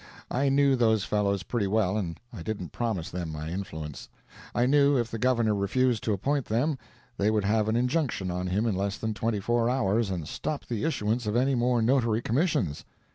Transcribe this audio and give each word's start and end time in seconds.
I 0.31 0.49
knew 0.49 0.75
those 0.75 1.03
fellows 1.03 1.43
pretty 1.43 1.67
well 1.67 1.95
and 1.95 2.19
I 2.33 2.41
didn't 2.41 2.71
promise 2.71 3.11
them 3.11 3.31
my 3.31 3.49
influence. 3.51 4.09
I 4.55 4.65
knew 4.65 4.97
if 4.97 5.11
the 5.11 5.19
Governor 5.19 5.53
refused 5.53 6.03
to 6.05 6.11
appoint 6.13 6.45
them, 6.45 6.79
they 7.17 7.29
would 7.29 7.45
have 7.45 7.69
an 7.69 7.75
injunction 7.75 8.31
on 8.31 8.47
him 8.47 8.65
in 8.65 8.75
less 8.75 8.97
than 8.97 9.13
twenty 9.13 9.39
four 9.39 9.69
hours, 9.69 10.09
and 10.09 10.27
stop 10.27 10.65
the 10.65 10.85
issuance 10.85 11.27
of 11.27 11.35
any 11.35 11.53
more 11.53 11.83
Notary 11.83 12.23
commissions. 12.23 12.83